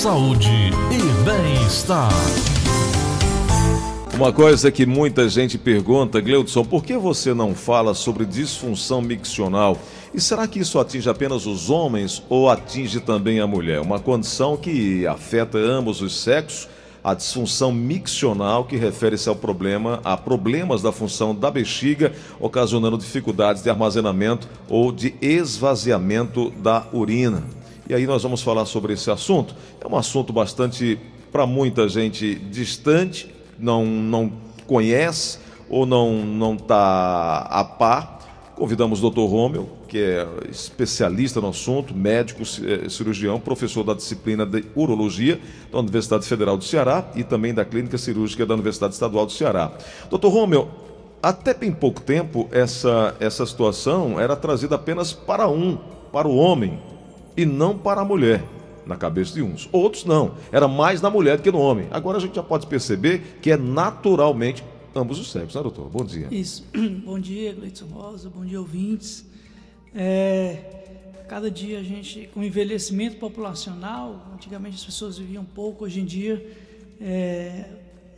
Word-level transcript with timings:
saúde 0.00 0.48
e 0.90 1.24
bem-estar. 1.26 2.10
Uma 4.14 4.32
coisa 4.32 4.70
que 4.70 4.86
muita 4.86 5.28
gente 5.28 5.58
pergunta, 5.58 6.22
Gleudson, 6.22 6.64
por 6.64 6.82
que 6.82 6.96
você 6.96 7.34
não 7.34 7.54
fala 7.54 7.92
sobre 7.92 8.24
disfunção 8.24 9.02
miccional? 9.02 9.76
E 10.14 10.18
será 10.18 10.48
que 10.48 10.58
isso 10.58 10.78
atinge 10.78 11.06
apenas 11.10 11.44
os 11.44 11.68
homens 11.68 12.22
ou 12.30 12.48
atinge 12.48 12.98
também 12.98 13.40
a 13.40 13.46
mulher? 13.46 13.78
Uma 13.82 14.00
condição 14.00 14.56
que 14.56 15.06
afeta 15.06 15.58
ambos 15.58 16.00
os 16.00 16.18
sexos, 16.18 16.66
a 17.04 17.12
disfunção 17.12 17.70
miccional, 17.70 18.64
que 18.64 18.76
refere-se 18.76 19.28
ao 19.28 19.36
problema, 19.36 20.00
a 20.02 20.16
problemas 20.16 20.80
da 20.80 20.92
função 20.92 21.34
da 21.34 21.50
bexiga, 21.50 22.14
ocasionando 22.40 22.96
dificuldades 22.96 23.62
de 23.62 23.68
armazenamento 23.68 24.48
ou 24.66 24.92
de 24.92 25.14
esvaziamento 25.20 26.48
da 26.52 26.86
urina. 26.90 27.59
E 27.90 27.94
aí 27.94 28.06
nós 28.06 28.22
vamos 28.22 28.40
falar 28.40 28.66
sobre 28.66 28.92
esse 28.92 29.10
assunto. 29.10 29.52
É 29.80 29.88
um 29.88 29.96
assunto 29.96 30.32
bastante, 30.32 30.96
para 31.32 31.44
muita 31.44 31.88
gente, 31.88 32.36
distante, 32.36 33.28
não, 33.58 33.84
não 33.84 34.32
conhece 34.64 35.40
ou 35.68 35.84
não 35.84 36.54
está 36.54 37.38
a 37.50 37.64
par. 37.64 38.52
Convidamos 38.54 39.02
o 39.02 39.10
Dr. 39.10 39.22
Rômio, 39.22 39.68
que 39.88 39.98
é 39.98 40.24
especialista 40.48 41.40
no 41.40 41.48
assunto, 41.48 41.92
médico, 41.92 42.42
eh, 42.42 42.88
cirurgião, 42.88 43.40
professor 43.40 43.82
da 43.82 43.94
disciplina 43.94 44.46
de 44.46 44.64
urologia 44.76 45.40
da 45.72 45.80
Universidade 45.80 46.24
Federal 46.28 46.56
do 46.56 46.62
Ceará 46.62 47.10
e 47.16 47.24
também 47.24 47.52
da 47.52 47.64
Clínica 47.64 47.98
Cirúrgica 47.98 48.46
da 48.46 48.54
Universidade 48.54 48.94
Estadual 48.94 49.26
do 49.26 49.32
Ceará. 49.32 49.72
Dr. 50.08 50.28
Rômio, 50.28 50.68
até 51.20 51.52
bem 51.52 51.72
pouco 51.72 52.00
tempo 52.00 52.48
essa, 52.52 53.16
essa 53.18 53.44
situação 53.44 54.20
era 54.20 54.36
trazida 54.36 54.76
apenas 54.76 55.12
para 55.12 55.48
um, 55.48 55.76
para 56.12 56.28
o 56.28 56.36
homem, 56.36 56.78
e 57.40 57.46
não 57.46 57.78
para 57.78 58.02
a 58.02 58.04
mulher, 58.04 58.44
na 58.86 58.96
cabeça 58.96 59.32
de 59.32 59.42
uns. 59.42 59.66
Outros 59.72 60.04
não, 60.04 60.34
era 60.52 60.68
mais 60.68 61.00
na 61.00 61.08
mulher 61.08 61.38
do 61.38 61.42
que 61.42 61.50
no 61.50 61.58
homem. 61.58 61.88
Agora 61.90 62.18
a 62.18 62.20
gente 62.20 62.34
já 62.34 62.42
pode 62.42 62.66
perceber 62.66 63.38
que 63.40 63.50
é 63.50 63.56
naturalmente 63.56 64.62
ambos 64.94 65.18
os 65.18 65.30
sexos, 65.30 65.54
né, 65.54 65.62
doutor? 65.62 65.88
Bom 65.88 66.04
dia. 66.04 66.28
Isso. 66.30 66.66
Bom 67.04 67.18
dia, 67.18 67.54
Gleidson 67.54 67.86
Rosa, 67.86 68.28
bom 68.28 68.44
dia, 68.44 68.60
ouvintes. 68.60 69.24
É, 69.94 71.24
cada 71.28 71.50
dia 71.50 71.78
a 71.78 71.82
gente, 71.82 72.28
com 72.34 72.40
o 72.40 72.44
envelhecimento 72.44 73.16
populacional, 73.16 74.26
antigamente 74.34 74.76
as 74.76 74.84
pessoas 74.84 75.16
viviam 75.16 75.44
pouco, 75.44 75.84
hoje 75.84 76.00
em 76.00 76.04
dia, 76.04 76.44
é, 77.00 77.70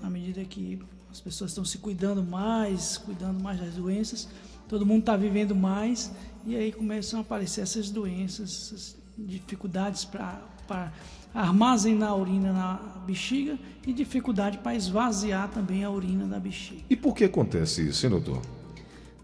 à 0.03 0.11
medida 0.11 0.43
que 0.45 0.81
as 1.11 1.21
pessoas 1.21 1.51
estão 1.51 1.65
se 1.65 1.79
cuidando 1.79 2.23
mais, 2.25 2.97
cuidando 2.97 3.41
mais 3.41 3.61
das 3.61 3.75
doenças, 3.75 4.29
todo 4.69 4.85
mundo 4.85 5.01
está 5.01 5.17
vivendo 5.17 5.55
mais, 5.55 6.11
e 6.45 6.57
aí 6.57 6.73
começam 6.73 7.21
a 7.21 7.23
aparecer 7.23 7.61
essas 7.61 7.91
doenças, 7.91 8.51
essas 8.51 9.02
dificuldades 9.17 10.05
para 10.05 10.93
armazenar 11.35 12.11
a 12.11 12.15
urina 12.15 12.53
na 12.53 12.75
bexiga 13.07 13.59
e 13.87 13.93
dificuldade 13.93 14.59
para 14.59 14.75
esvaziar 14.75 15.49
também 15.49 15.85
a 15.85 15.91
urina 15.91 16.27
da 16.27 16.39
bexiga. 16.39 16.83
E 16.89 16.97
por 16.97 17.15
que 17.15 17.25
acontece 17.25 17.89
isso, 17.89 18.07
hein, 18.07 18.11
doutor? 18.11 18.43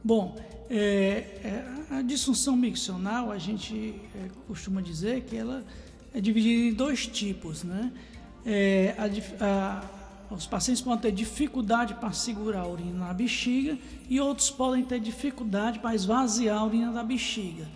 Bom, 0.02 0.36
é, 0.70 1.40
é, 1.42 1.64
a 1.90 2.02
disfunção 2.02 2.56
miccional, 2.56 3.30
a 3.30 3.38
gente 3.38 3.94
é, 4.14 4.28
costuma 4.46 4.80
dizer 4.80 5.22
que 5.22 5.36
ela 5.36 5.64
é 6.14 6.20
dividida 6.20 6.62
em 6.62 6.72
dois 6.72 7.06
tipos, 7.06 7.62
né? 7.62 7.92
É, 8.44 8.94
a, 8.98 9.44
a, 9.44 10.34
os 10.34 10.46
pacientes 10.46 10.82
podem 10.82 11.00
ter 11.00 11.12
dificuldade 11.12 11.94
para 11.94 12.12
segurar 12.12 12.60
a 12.60 12.68
urina 12.68 13.06
na 13.06 13.14
bexiga 13.14 13.78
e 14.08 14.20
outros 14.20 14.50
podem 14.50 14.84
ter 14.84 15.00
dificuldade 15.00 15.78
para 15.78 15.94
esvaziar 15.94 16.58
a 16.58 16.64
urina 16.64 16.92
da 16.92 17.02
bexiga. 17.02 17.66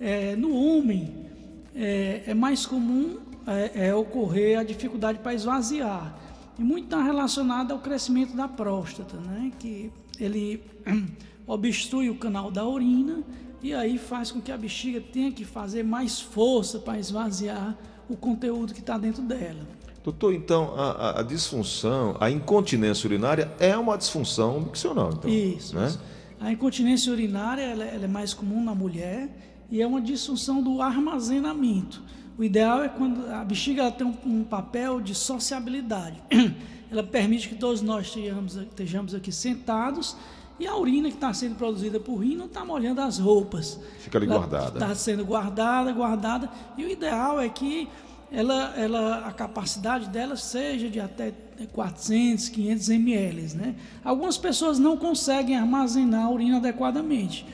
É, 0.00 0.34
no 0.36 0.52
homem, 0.54 1.26
é, 1.74 2.22
é 2.26 2.34
mais 2.34 2.64
comum 2.64 3.18
é, 3.46 3.88
é, 3.88 3.94
ocorrer 3.94 4.58
a 4.58 4.62
dificuldade 4.62 5.18
para 5.18 5.34
esvaziar. 5.34 6.18
E 6.58 6.62
muito 6.62 6.84
está 6.84 7.02
relacionado 7.02 7.72
ao 7.72 7.78
crescimento 7.78 8.36
da 8.36 8.46
próstata, 8.46 9.16
né? 9.16 9.50
que 9.58 9.92
ele 10.18 10.62
obstrui 11.46 12.08
o 12.08 12.14
canal 12.14 12.50
da 12.50 12.66
urina 12.66 13.22
e 13.62 13.74
aí 13.74 13.98
faz 13.98 14.30
com 14.30 14.40
que 14.40 14.52
a 14.52 14.56
bexiga 14.56 15.00
tenha 15.00 15.32
que 15.32 15.44
fazer 15.44 15.82
mais 15.82 16.20
força 16.20 16.78
para 16.78 16.98
esvaziar 16.98 17.76
o 18.08 18.16
conteúdo 18.16 18.72
que 18.72 18.80
está 18.80 18.96
dentro 18.98 19.22
dela. 19.22 19.66
Doutor, 20.04 20.34
então 20.34 20.74
a, 20.76 21.20
a, 21.20 21.22
disfunção, 21.22 22.14
a 22.20 22.30
incontinência 22.30 23.06
urinária 23.06 23.50
é 23.58 23.74
uma 23.74 23.96
disfunção 23.96 24.60
miccional, 24.60 25.10
então? 25.14 25.30
Isso. 25.30 25.74
Né? 25.74 25.96
A 26.38 26.52
incontinência 26.52 27.10
urinária 27.10 27.62
ela, 27.62 27.84
ela 27.84 28.04
é 28.04 28.08
mais 28.08 28.34
comum 28.34 28.62
na 28.62 28.74
mulher 28.74 29.30
e 29.74 29.82
é 29.82 29.86
uma 29.88 30.00
disfunção 30.00 30.62
do 30.62 30.80
armazenamento. 30.80 32.00
O 32.38 32.44
ideal 32.44 32.84
é 32.84 32.88
quando 32.88 33.28
a 33.28 33.44
bexiga 33.44 33.90
tem 33.90 34.06
um, 34.06 34.14
um, 34.24 34.44
papel 34.44 35.00
de 35.00 35.16
sociabilidade. 35.16 36.22
Ela 36.92 37.02
permite 37.02 37.48
que 37.48 37.56
todos 37.56 37.82
nós 37.82 38.06
estejamos, 38.06 38.54
estejamos 38.54 39.14
aqui 39.16 39.32
sentados 39.32 40.16
e 40.60 40.66
a 40.68 40.76
urina 40.76 41.08
que 41.08 41.16
está 41.16 41.34
sendo 41.34 41.56
produzida 41.56 41.98
por 41.98 42.18
rim 42.18 42.36
não 42.36 42.46
está 42.46 42.64
molhando 42.64 43.00
as 43.00 43.18
roupas. 43.18 43.80
Fica 43.98 44.16
ali 44.16 44.28
ela 44.28 44.36
guardada. 44.36 44.78
Está 44.78 44.94
sendo 44.94 45.24
guardada, 45.24 45.90
guardada. 45.90 46.48
E 46.78 46.84
o 46.84 46.88
ideal 46.88 47.40
é 47.40 47.48
que 47.48 47.88
ela, 48.30 48.74
ela, 48.76 49.26
a 49.26 49.32
capacidade 49.32 50.08
dela 50.08 50.36
seja 50.36 50.88
de 50.88 51.00
até 51.00 51.34
400, 51.72 52.48
500 52.48 52.88
ml. 52.90 53.56
Né? 53.56 53.74
Algumas 54.04 54.38
pessoas 54.38 54.78
não 54.78 54.96
conseguem 54.96 55.56
armazenar 55.56 56.26
a 56.26 56.30
urina 56.30 56.58
adequadamente. 56.58 57.44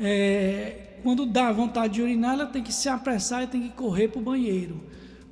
É, 0.00 0.89
quando 1.02 1.26
dá 1.26 1.52
vontade 1.52 1.94
de 1.94 2.02
urinar, 2.02 2.34
ela 2.34 2.46
tem 2.46 2.62
que 2.62 2.72
se 2.72 2.88
apressar 2.88 3.42
e 3.42 3.46
tem 3.46 3.62
que 3.62 3.70
correr 3.70 4.08
para 4.08 4.20
o 4.20 4.24
banheiro. 4.24 4.80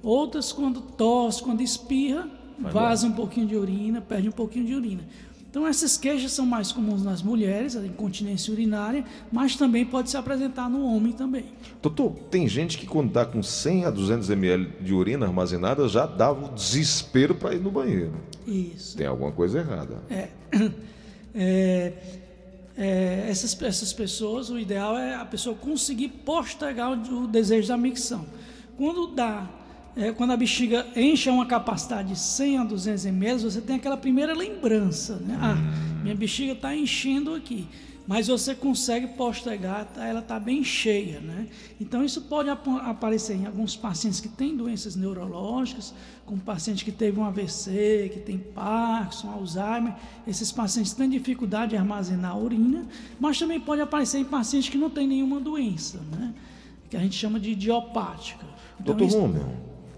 Outras, 0.02 0.52
quando 0.52 0.80
tosse, 0.80 1.42
quando 1.42 1.60
espirra, 1.60 2.28
vaza 2.58 3.06
um 3.06 3.12
pouquinho 3.12 3.46
de 3.46 3.56
urina, 3.56 4.00
perde 4.00 4.28
um 4.28 4.32
pouquinho 4.32 4.64
de 4.64 4.74
urina. 4.74 5.02
Então, 5.50 5.66
essas 5.66 5.96
queixas 5.96 6.32
são 6.32 6.44
mais 6.44 6.72
comuns 6.72 7.02
nas 7.02 7.22
mulheres, 7.22 7.74
a 7.74 7.84
incontinência 7.84 8.52
urinária, 8.52 9.04
mas 9.32 9.56
também 9.56 9.84
pode 9.84 10.10
se 10.10 10.16
apresentar 10.16 10.68
no 10.68 10.84
homem 10.84 11.12
também. 11.12 11.46
Doutor, 11.80 12.12
tem 12.30 12.46
gente 12.46 12.76
que 12.76 12.86
quando 12.86 13.08
está 13.08 13.24
com 13.24 13.42
100 13.42 13.86
a 13.86 13.90
200 13.90 14.28
ml 14.30 14.70
de 14.80 14.92
urina 14.92 15.26
armazenada 15.26 15.88
já 15.88 16.04
dá 16.04 16.30
o 16.30 16.50
desespero 16.50 17.34
para 17.34 17.54
ir 17.54 17.60
no 17.60 17.70
banheiro. 17.70 18.12
Isso. 18.46 18.96
Tem 18.96 19.06
alguma 19.06 19.32
coisa 19.32 19.60
errada. 19.60 20.02
É. 20.10 20.28
é 21.34 21.92
é, 22.78 23.26
essas, 23.28 23.60
essas 23.60 23.92
pessoas, 23.92 24.50
o 24.50 24.58
ideal 24.58 24.96
é 24.96 25.16
a 25.16 25.24
pessoa 25.24 25.56
conseguir 25.56 26.08
postergar 26.08 26.92
o, 26.92 27.26
desejo 27.26 27.66
da 27.66 27.76
micção. 27.76 28.24
Quando 28.76 29.08
dá, 29.08 29.50
é, 29.96 30.12
quando 30.12 30.30
a 30.30 30.36
bexiga 30.36 30.86
enche 30.94 31.28
uma 31.28 31.44
capacidade 31.44 32.10
de 32.10 32.18
100 32.18 32.58
a 32.58 32.64
200 32.64 33.06
ml, 33.06 33.42
você 33.42 33.60
tem 33.60 33.74
aquela 33.74 33.96
primeira 33.96 34.32
lembrança, 34.32 35.16
né? 35.16 35.36
Ah, 35.40 35.56
minha 36.02 36.14
bexiga 36.14 36.52
está 36.52 36.74
enchendo 36.74 37.34
aqui 37.34 37.66
mas 38.08 38.26
você 38.26 38.54
consegue 38.54 39.06
postergar, 39.08 39.84
tá? 39.84 40.06
ela 40.06 40.20
está 40.20 40.40
bem 40.40 40.64
cheia. 40.64 41.20
Né? 41.20 41.46
Então, 41.78 42.02
isso 42.02 42.22
pode 42.22 42.48
ap 42.48 42.66
aparecer 42.80 43.36
em 43.36 43.44
alguns 43.44 43.76
pacientes 43.76 44.18
que 44.18 44.30
têm 44.30 44.56
doenças 44.56 44.96
neurológicas, 44.96 45.92
como 46.24 46.40
paciente 46.40 46.86
que 46.86 46.90
teve 46.90 47.20
um 47.20 47.24
AVC, 47.24 48.10
que 48.14 48.20
tem 48.20 48.38
Parkinson, 48.38 49.28
Alzheimer. 49.28 49.94
Esses 50.26 50.50
pacientes 50.50 50.94
têm 50.94 51.10
dificuldade 51.10 51.72
de 51.72 51.76
armazenar 51.76 52.30
a 52.30 52.38
urina, 52.38 52.86
mas 53.20 53.38
também 53.38 53.60
pode 53.60 53.82
aparecer 53.82 54.16
em 54.16 54.24
pacientes 54.24 54.70
que 54.70 54.78
não 54.78 54.88
têm 54.88 55.06
nenhuma 55.06 55.38
doença, 55.38 56.00
né? 56.10 56.32
que 56.88 56.96
a 56.96 57.00
gente 57.00 57.14
chama 57.14 57.38
de 57.38 57.50
idiopática. 57.50 58.46
Então, 58.80 58.96
Doutor 58.96 59.06
isso... 59.06 59.20
Romeu, 59.20 59.52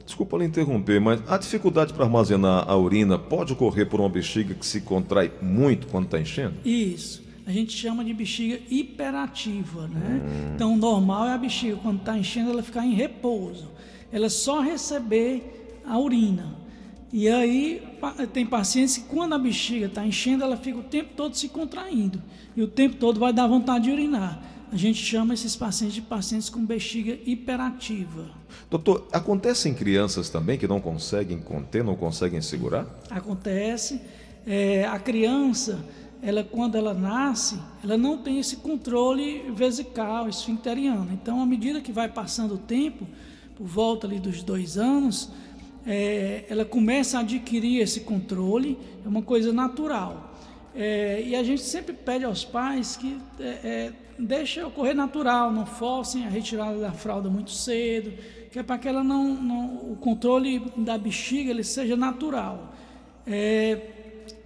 desculpa 0.05 0.37
lhe 0.37 0.47
interromper, 0.47 1.01
mas 1.01 1.23
a 1.31 1.39
dificuldade 1.39 1.95
para 1.95 2.07
armazenar 2.07 2.69
a 2.69 2.77
urina 2.77 3.17
pode 3.17 3.53
ocorrer 3.53 3.89
por 3.89 4.01
uma 4.01 4.09
bexiga 4.09 4.53
que 4.53 4.67
se 4.67 4.81
contrai 4.81 5.31
muito 5.41 5.87
quando 5.87 6.07
está 6.07 6.21
enchendo? 6.21 6.57
Isso 6.65 7.30
a 7.51 7.53
gente 7.53 7.77
chama 7.77 8.05
de 8.05 8.15
bexiga 8.15 8.61
hiperativa, 8.71 9.89
né? 9.89 10.23
Hum. 10.23 10.53
Então, 10.55 10.75
o 10.75 10.77
normal 10.77 11.27
é 11.27 11.33
a 11.33 11.39
bexiga, 11.39 11.77
quando 11.83 11.99
está 11.99 12.17
enchendo, 12.17 12.51
ela 12.51 12.63
ficar 12.63 12.87
em 12.87 12.95
repouso. 12.95 13.69
Ela 14.13 14.31
só 14.31 14.61
receber 14.61 15.81
a 15.85 15.99
urina. 15.99 16.55
E 17.13 17.29
aí, 17.29 17.83
tem 18.33 18.47
pacientes 18.47 18.99
que 18.99 19.05
quando 19.09 19.35
a 19.35 19.39
bexiga 19.39 19.87
está 19.87 20.07
enchendo, 20.07 20.45
ela 20.45 20.57
fica 20.57 20.79
o 20.79 20.83
tempo 20.85 21.11
todo 21.17 21.37
se 21.37 21.49
contraindo. 21.49 22.23
E 22.55 22.63
o 22.63 22.69
tempo 22.69 22.95
todo 22.97 23.19
vai 23.19 23.33
dar 23.33 23.49
vontade 23.49 23.87
de 23.87 23.91
urinar. 23.91 24.41
A 24.71 24.77
gente 24.77 25.05
chama 25.05 25.35
esses 25.35 25.57
pacientes 25.57 25.97
de 25.97 26.03
pacientes 26.03 26.49
com 26.49 26.65
bexiga 26.65 27.19
hiperativa. 27.27 28.31
Doutor, 28.71 29.09
acontece 29.11 29.69
em 29.69 29.75
crianças 29.75 30.31
também 30.31 30.57
que 30.57 30.69
não 30.69 30.81
conseguem 30.81 31.41
conter, 31.41 31.83
não 31.83 31.97
conseguem 31.97 32.41
segurar? 32.41 32.87
Acontece. 33.11 34.01
É, 34.47 34.85
a 34.87 35.01
criança 35.01 35.85
ela 36.23 36.45
quando 36.45 36.77
ela 36.77 36.93
nasce, 36.93 37.59
ela 37.83 37.97
não 37.97 38.19
tem 38.19 38.39
esse 38.39 38.57
controle 38.57 39.51
vesical, 39.53 40.29
esfincteriano. 40.29 41.09
Então, 41.13 41.41
à 41.41 41.47
medida 41.47 41.81
que 41.81 41.93
vai 41.93 42.09
passando 42.09 42.55
o 42.55 42.59
tempo, 42.59 43.07
por 43.57 43.67
volta 43.67 44.07
ali 44.07 44.19
dos 44.19 44.43
dois 44.43 44.77
anos, 44.77 45.31
é, 45.87 46.45
ela 46.49 46.65
começa 46.65 47.19
a 47.19 47.21
adquirir 47.21 47.81
esse 47.81 48.01
controle, 48.01 48.79
é 49.05 49.09
uma 49.09 49.23
coisa 49.23 49.53
natural. 49.53 50.35
É, 50.75 51.23
e 51.27 51.35
a 51.35 51.43
gente 51.43 51.63
sempre 51.63 51.93
pede 51.93 52.25
aos 52.25 52.45
pais 52.45 52.97
que 52.97 53.19
é, 53.41 53.93
é, 54.19 54.65
ocorrer 54.65 54.95
natural, 54.95 55.51
não 55.51 55.67
forcem 55.67 56.27
a 56.27 56.29
retirada 56.29 56.79
da 56.79 56.93
fralda 56.93 57.29
muito 57.29 57.51
cedo, 57.51 58.13
que 58.51 58.59
é 58.59 58.63
para 58.63 58.79
que 58.79 58.89
ela 58.89 59.03
não, 59.03 59.35
não, 59.35 59.67
o 59.93 59.97
controle 60.01 60.61
da 60.77 60.99
bexiga 60.99 61.51
ele 61.51 61.65
seja 61.65 61.97
natural. 61.97 62.73
É, 63.27 64.00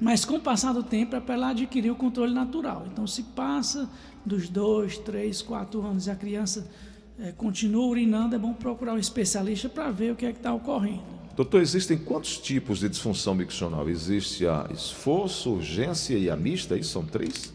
mas 0.05 0.23
com 0.23 0.35
o 0.35 0.41
passar 0.41 0.75
do 0.75 0.83
tempo 0.83 1.17
é 1.17 1.21
para 1.21 1.35
ela 1.35 1.49
adquirir 1.49 1.91
o 1.91 1.95
controle 1.97 2.35
natural. 2.35 2.87
Então, 2.93 3.07
se 3.07 3.23
passa 3.23 3.89
dos 4.23 4.51
dois, 4.51 4.99
três, 4.99 5.41
quatro 5.41 5.81
anos 5.81 6.07
e 6.07 6.11
a 6.11 6.15
criança 6.15 6.71
é, 7.19 7.33
continua 7.33 7.87
urinando, 7.87 8.37
é 8.37 8.39
bom 8.39 8.53
procurar 8.53 8.93
um 8.93 8.99
especialista 8.99 9.67
para 9.67 9.91
ver 9.91 10.13
o 10.13 10.15
que 10.15 10.27
é 10.27 10.33
que 10.33 10.37
está 10.37 10.53
ocorrendo. 10.53 11.03
Doutor, 11.35 11.63
existem 11.63 11.97
quantos 11.97 12.37
tipos 12.37 12.81
de 12.81 12.89
disfunção 12.91 13.35
miccional? 13.35 13.89
Existe 13.89 14.47
a 14.47 14.69
esforço, 14.75 15.51
urgência 15.53 16.19
e 16.19 16.29
a 16.29 16.37
mista? 16.37 16.77
Isso 16.77 16.91
são 16.91 17.07
três? 17.07 17.55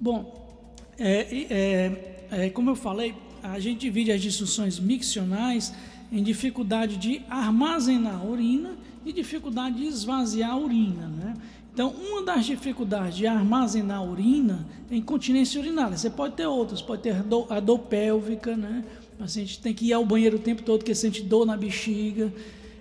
Bom, 0.00 0.64
é, 0.96 1.44
é, 1.50 2.26
é, 2.30 2.50
como 2.50 2.70
eu 2.70 2.76
falei, 2.76 3.16
a 3.42 3.58
gente 3.58 3.80
divide 3.80 4.12
as 4.12 4.22
disfunções 4.22 4.78
miccionais 4.78 5.74
em 6.12 6.22
dificuldade 6.22 6.96
de 6.96 7.22
armazenar 7.28 8.26
urina 8.26 8.76
e 9.04 9.12
dificuldade 9.12 9.76
de 9.76 9.86
esvaziar 9.86 10.58
urina, 10.58 11.06
né? 11.06 11.34
Então, 11.72 11.90
uma 11.90 12.22
das 12.22 12.44
dificuldades 12.44 13.16
de 13.16 13.26
armazenar 13.26 14.04
urina 14.04 14.66
é 14.90 14.96
incontinência 14.96 15.60
urinária. 15.60 15.96
Você 15.96 16.10
pode 16.10 16.34
ter 16.34 16.46
outras, 16.46 16.82
pode 16.82 17.02
ter 17.02 17.14
a 17.48 17.60
dor 17.60 17.78
pélvica, 17.78 18.56
né? 18.56 18.84
O 19.14 19.22
paciente 19.22 19.60
tem 19.60 19.72
que 19.72 19.86
ir 19.86 19.92
ao 19.92 20.04
banheiro 20.04 20.36
o 20.36 20.40
tempo 20.40 20.62
todo 20.62 20.80
porque 20.80 20.94
sente 20.94 21.22
dor 21.22 21.46
na 21.46 21.56
bexiga. 21.56 22.32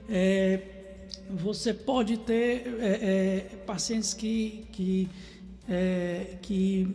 É, 0.09 0.59
você 1.29 1.73
pode 1.73 2.17
ter 2.17 2.77
é, 2.79 3.47
é, 3.53 3.55
pacientes 3.65 4.13
que, 4.13 4.65
que, 4.71 5.07
é, 5.69 6.37
que 6.41 6.87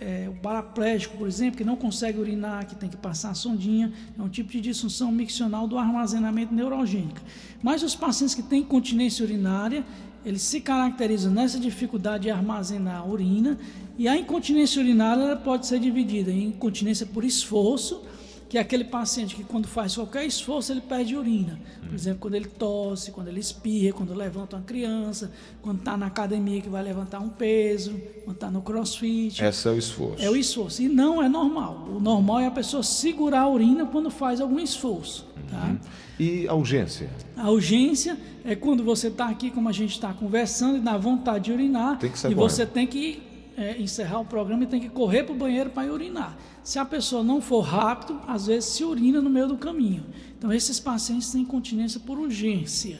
é, 0.00 0.28
o 0.28 0.34
paraplégico, 0.40 1.16
por 1.16 1.26
exemplo, 1.26 1.56
que 1.56 1.64
não 1.64 1.76
consegue 1.76 2.18
urinar, 2.18 2.66
que 2.66 2.74
tem 2.74 2.88
que 2.88 2.96
passar 2.96 3.30
a 3.30 3.34
sondinha, 3.34 3.92
é 4.18 4.22
um 4.22 4.28
tipo 4.28 4.50
de 4.50 4.60
disfunção 4.60 5.10
miccional 5.10 5.66
do 5.66 5.78
armazenamento 5.78 6.54
neurogênico. 6.54 7.20
Mas 7.62 7.82
os 7.82 7.94
pacientes 7.94 8.34
que 8.34 8.42
têm 8.42 8.60
incontinência 8.60 9.24
urinária, 9.24 9.84
eles 10.24 10.42
se 10.42 10.60
caracterizam 10.60 11.32
nessa 11.32 11.58
dificuldade 11.58 12.24
de 12.24 12.30
armazenar 12.30 13.00
a 13.00 13.06
urina, 13.06 13.58
e 13.96 14.06
a 14.06 14.16
incontinência 14.16 14.82
urinária 14.82 15.34
pode 15.36 15.66
ser 15.66 15.80
dividida 15.80 16.30
em 16.30 16.48
incontinência 16.48 17.06
por 17.06 17.24
esforço, 17.24 18.02
que 18.48 18.58
é 18.58 18.60
aquele 18.60 18.84
paciente 18.84 19.34
que 19.34 19.42
quando 19.42 19.66
faz 19.66 19.94
qualquer 19.96 20.24
esforço 20.24 20.72
ele 20.72 20.80
perde 20.80 21.16
urina. 21.16 21.58
Por 21.84 21.94
exemplo, 21.94 22.20
quando 22.20 22.34
ele 22.34 22.46
tosse, 22.46 23.10
quando 23.10 23.28
ele 23.28 23.40
espirra, 23.40 23.92
quando 23.92 24.14
levanta 24.14 24.56
uma 24.56 24.62
criança, 24.62 25.32
quando 25.60 25.78
está 25.78 25.96
na 25.96 26.06
academia 26.06 26.60
que 26.60 26.68
vai 26.68 26.82
levantar 26.82 27.20
um 27.20 27.28
peso, 27.28 28.00
quando 28.24 28.36
está 28.36 28.50
no 28.50 28.62
crossfit. 28.62 29.42
Esse 29.42 29.68
é 29.68 29.70
o 29.70 29.78
esforço. 29.78 30.22
É 30.22 30.30
o 30.30 30.36
esforço. 30.36 30.82
E 30.82 30.88
não 30.88 31.22
é 31.22 31.28
normal. 31.28 31.88
O 31.88 32.00
normal 32.00 32.40
é 32.40 32.46
a 32.46 32.50
pessoa 32.50 32.82
segurar 32.82 33.42
a 33.42 33.48
urina 33.48 33.86
quando 33.86 34.10
faz 34.10 34.40
algum 34.40 34.60
esforço. 34.60 35.26
Tá? 35.50 35.66
Uhum. 35.66 35.78
E 36.18 36.48
a 36.48 36.54
urgência? 36.54 37.10
A 37.36 37.50
urgência 37.50 38.16
é 38.44 38.54
quando 38.54 38.82
você 38.82 39.08
está 39.08 39.28
aqui, 39.28 39.50
como 39.50 39.68
a 39.68 39.72
gente 39.72 39.92
está 39.92 40.12
conversando, 40.12 40.78
e 40.78 40.80
dá 40.80 40.96
vontade 40.96 41.46
de 41.46 41.52
urinar. 41.52 41.98
Tem 41.98 42.10
que 42.10 42.18
ser 42.18 42.30
e 42.30 42.34
você 42.34 42.64
tem 42.64 42.86
que 42.86 43.22
é, 43.56 43.80
encerrar 43.80 44.20
o 44.20 44.24
programa 44.24 44.64
e 44.64 44.66
tem 44.66 44.80
que 44.80 44.88
correr 44.88 45.24
para 45.24 45.34
o 45.34 45.38
banheiro 45.38 45.70
para 45.70 45.92
urinar. 45.92 46.36
Se 46.62 46.78
a 46.78 46.84
pessoa 46.84 47.22
não 47.22 47.40
for 47.40 47.60
rápido, 47.60 48.20
às 48.26 48.46
vezes 48.46 48.70
se 48.70 48.84
urina 48.84 49.20
no 49.20 49.30
meio 49.30 49.48
do 49.48 49.56
caminho. 49.56 50.04
Então, 50.36 50.52
esses 50.52 50.78
pacientes 50.78 51.30
têm 51.32 51.42
incontinência 51.42 52.00
por 52.00 52.18
urgência. 52.18 52.98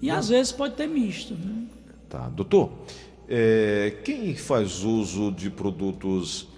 E 0.00 0.10
às 0.10 0.28
vezes 0.30 0.52
pode 0.52 0.74
ter 0.74 0.86
misto. 0.86 1.34
Né? 1.34 1.66
Tá. 2.08 2.28
Doutor, 2.28 2.72
é, 3.28 3.98
quem 4.04 4.34
faz 4.34 4.82
uso 4.82 5.30
de 5.30 5.50
produtos 5.50 6.48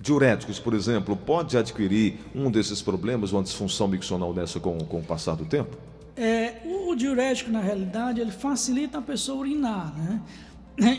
diuréticos, 0.00 0.58
por 0.58 0.74
exemplo, 0.74 1.16
pode 1.16 1.56
adquirir 1.56 2.18
um 2.34 2.50
desses 2.50 2.82
problemas, 2.82 3.32
uma 3.32 3.42
disfunção 3.42 3.86
miccional 3.86 4.32
dessa 4.32 4.58
com, 4.58 4.78
com 4.78 4.98
o 4.98 5.02
passar 5.02 5.36
do 5.36 5.44
tempo? 5.44 5.76
É, 6.16 6.56
o 6.64 6.94
diurético, 6.94 7.50
na 7.50 7.60
realidade, 7.60 8.20
ele 8.20 8.32
facilita 8.32 8.98
a 8.98 9.02
pessoa 9.02 9.38
urinar, 9.38 9.96
né? 9.96 10.20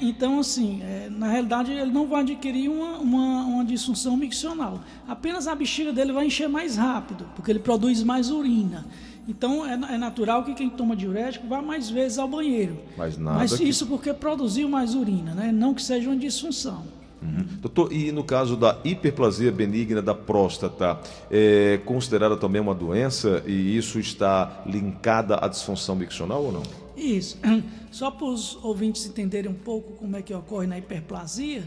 Então, 0.02 0.40
assim, 0.40 0.82
é, 0.84 1.10
na 1.10 1.28
realidade, 1.28 1.72
ele 1.72 1.92
não 1.92 2.08
vai 2.08 2.22
adquirir 2.22 2.70
uma, 2.70 3.00
uma, 3.00 3.44
uma, 3.44 3.66
disfunção 3.66 4.16
miccional. 4.16 4.80
Apenas 5.08 5.48
a 5.48 5.56
bexiga 5.56 5.92
dele 5.92 6.14
vai 6.14 6.28
encher 6.28 6.48
mais 6.48 6.78
rápido, 6.78 7.26
porque 7.36 7.52
ele 7.52 7.60
produz 7.60 8.04
mais 8.04 8.30
urina. 8.30 8.86
Então, 9.28 9.66
é, 9.66 9.74
é 9.74 9.98
natural 9.98 10.44
que 10.44 10.54
quem 10.54 10.70
toma 10.70 10.96
diurético 10.96 11.48
vá 11.48 11.62
mais 11.62 11.90
vezes 11.90 12.20
ao 12.20 12.28
banheiro. 12.28 12.78
Mas, 12.98 13.18
nada 13.18 13.40
Mas 13.40 13.56
que... 13.56 13.64
isso 13.64 13.88
porque 13.88 14.14
produziu 14.14 14.70
mais 14.70 14.94
urina, 14.96 15.34
né? 15.34 15.52
não 15.52 15.74
que 15.74 15.82
seja 15.82 16.10
uma 16.10 16.18
disfunção. 16.18 16.84
Uhum. 17.22 17.46
Doutor, 17.62 17.94
e 17.94 18.12
no 18.12 18.24
caso 18.24 18.58
da 18.58 18.78
hiperplasia 18.84 19.50
benigna 19.50 20.02
da 20.02 20.14
próstata, 20.14 21.00
é 21.32 21.80
considerada 21.86 22.36
também 22.36 22.62
uma 22.62 22.76
doença 22.76 23.42
e 23.48 23.78
isso 23.78 23.98
está 23.98 24.62
linkada 24.66 25.38
à 25.42 25.48
disfunção 25.48 25.96
miccional 25.96 26.44
ou 26.44 26.52
não? 26.52 26.83
Isso. 26.96 27.38
Só 27.92 28.10
para 28.10 28.26
os 28.26 28.58
ouvintes 28.64 29.06
entenderem 29.06 29.52
um 29.52 29.56
pouco 29.56 29.94
como 29.94 30.16
é 30.16 30.22
que 30.22 30.34
ocorre 30.34 30.68
na 30.68 30.78
hiperplasia, 30.78 31.64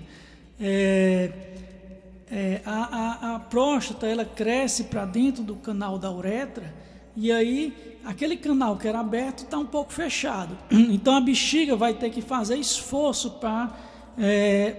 é, 0.60 1.30
é, 2.30 2.60
a, 2.64 2.72
a, 2.72 3.36
a, 3.36 3.38
próstata 3.38 4.06
ela 4.06 4.24
cresce 4.24 4.84
para 4.84 5.04
dentro 5.04 5.44
do 5.44 5.54
canal 5.54 5.98
da 5.98 6.10
uretra 6.10 6.74
e 7.14 7.30
aí 7.30 7.96
aquele 8.04 8.36
canal 8.36 8.76
que 8.76 8.88
era 8.88 8.98
aberto 8.98 9.44
está 9.44 9.58
um 9.58 9.66
pouco 9.66 9.92
fechado. 9.92 10.56
Então 10.70 11.14
a 11.14 11.20
bexiga 11.20 11.76
vai 11.76 11.94
ter 11.94 12.10
que 12.10 12.22
fazer 12.22 12.56
esforço 12.56 13.32
para 13.32 13.76
é, 14.18 14.76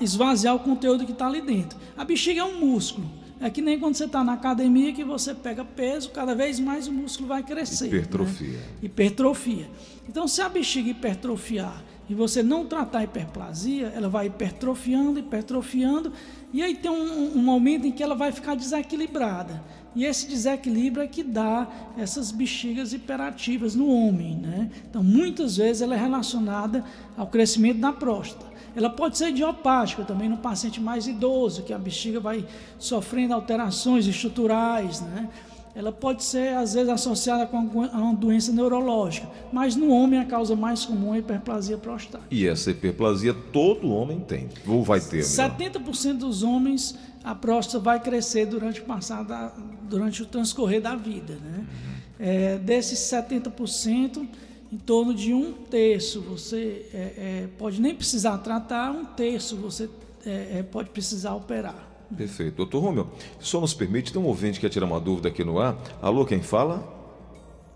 esvaziar 0.00 0.54
o 0.54 0.58
conteúdo 0.58 1.06
que 1.06 1.12
está 1.12 1.26
ali 1.26 1.40
dentro. 1.40 1.78
A 1.96 2.04
bexiga 2.04 2.40
é 2.40 2.44
um 2.44 2.60
músculo. 2.60 3.08
É 3.40 3.50
que 3.50 3.60
nem 3.60 3.78
quando 3.78 3.94
você 3.94 4.04
está 4.04 4.24
na 4.24 4.32
academia 4.32 4.92
que 4.92 5.04
você 5.04 5.34
pega 5.34 5.64
peso, 5.64 6.10
cada 6.10 6.34
vez 6.34 6.58
mais 6.58 6.88
o 6.88 6.92
músculo 6.92 7.28
vai 7.28 7.42
crescer. 7.42 7.86
Hipertrofia. 7.86 8.48
Né? 8.48 8.64
Hipertrofia. 8.82 9.70
Então, 10.08 10.26
se 10.26 10.40
a 10.40 10.48
bexiga 10.48 10.90
hipertrofiar 10.90 11.84
e 12.08 12.14
você 12.14 12.42
não 12.42 12.64
tratar 12.64 13.00
a 13.00 13.04
hiperplasia, 13.04 13.92
ela 13.94 14.08
vai 14.08 14.26
hipertrofiando, 14.26 15.18
hipertrofiando, 15.18 16.12
e 16.52 16.62
aí 16.62 16.74
tem 16.74 16.90
um, 16.90 17.36
um 17.36 17.42
momento 17.42 17.86
em 17.86 17.92
que 17.92 18.02
ela 18.02 18.14
vai 18.14 18.32
ficar 18.32 18.54
desequilibrada. 18.54 19.62
E 19.94 20.04
esse 20.04 20.28
desequilíbrio 20.28 21.02
é 21.02 21.06
que 21.06 21.22
dá 21.22 21.66
essas 21.96 22.30
bexigas 22.30 22.92
hiperativas 22.92 23.74
no 23.74 23.88
homem. 23.88 24.36
Né? 24.36 24.70
Então, 24.88 25.02
muitas 25.02 25.56
vezes 25.56 25.82
ela 25.82 25.94
é 25.94 25.98
relacionada 25.98 26.84
ao 27.16 27.26
crescimento 27.26 27.80
da 27.80 27.92
próstata. 27.92 28.55
Ela 28.76 28.90
pode 28.90 29.16
ser 29.16 29.30
idiopática 29.30 30.04
também 30.04 30.28
no 30.28 30.36
paciente 30.36 30.78
mais 30.80 31.06
idoso, 31.08 31.62
que 31.62 31.72
a 31.72 31.78
bexiga 31.78 32.20
vai 32.20 32.44
sofrendo 32.78 33.32
alterações 33.32 34.06
estruturais, 34.06 35.00
né? 35.00 35.30
Ela 35.74 35.92
pode 35.92 36.24
ser, 36.24 36.56
às 36.56 36.72
vezes, 36.72 36.88
associada 36.88 37.46
com 37.46 37.58
uma 37.58 38.14
doença 38.14 38.50
neurológica, 38.50 39.28
mas 39.52 39.76
no 39.76 39.90
homem 39.90 40.18
a 40.18 40.24
causa 40.24 40.56
mais 40.56 40.86
comum 40.86 41.12
é 41.12 41.16
a 41.16 41.20
hiperplasia 41.20 41.76
prostática. 41.76 42.26
E 42.30 42.46
essa 42.46 42.70
hiperplasia 42.70 43.34
todo 43.34 43.90
homem 43.90 44.20
tem, 44.20 44.48
ou 44.66 44.82
vai 44.82 45.00
ter? 45.00 45.20
70% 45.20 46.18
dos 46.18 46.42
homens 46.42 46.98
a 47.22 47.34
próstata 47.34 47.78
vai 47.78 47.98
crescer 48.00 48.46
durante 48.46 48.80
o, 48.80 48.84
passar 48.84 49.22
da, 49.24 49.52
durante 49.82 50.22
o 50.22 50.26
transcorrer 50.26 50.80
da 50.80 50.94
vida. 50.94 51.34
Né? 51.34 51.58
Uhum. 51.58 51.66
É, 52.20 52.58
desses 52.58 52.98
70%, 52.98 54.26
em 54.72 54.78
torno 54.78 55.14
de 55.14 55.32
um 55.32 55.52
terço 55.52 56.20
você 56.20 56.86
é, 56.92 56.98
é, 56.98 57.48
pode 57.58 57.80
nem 57.80 57.94
precisar 57.94 58.38
tratar, 58.38 58.90
um 58.90 59.04
terço 59.04 59.56
você 59.56 59.88
é, 60.24 60.58
é 60.58 60.62
pode 60.62 60.90
precisar 60.90 61.34
operar. 61.34 61.86
Perfeito. 62.16 62.56
Doutor 62.56 62.80
Romeu, 62.80 63.08
só 63.40 63.60
nos 63.60 63.74
permite, 63.74 64.12
tem 64.12 64.22
um 64.22 64.26
ouvinte 64.26 64.60
que 64.60 64.66
quer 64.66 64.72
tirar 64.72 64.86
uma 64.86 65.00
dúvida 65.00 65.28
aqui 65.28 65.42
no 65.42 65.58
ar. 65.58 65.76
Alô, 66.00 66.24
quem 66.24 66.40
fala? 66.40 66.82